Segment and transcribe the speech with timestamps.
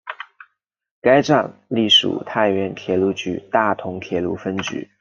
[0.99, 4.89] 该站隶属太原铁路局大同铁路分局。